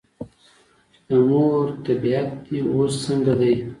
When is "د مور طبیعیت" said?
1.07-2.29